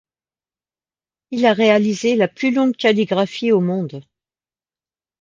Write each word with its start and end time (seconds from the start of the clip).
Il 1.29 1.45
a 1.45 1.53
réalisé 1.53 2.15
la 2.15 2.27
plus 2.27 2.49
longue 2.51 2.75
calligraphie 2.75 3.51
au 3.51 3.59
monde. 3.61 4.01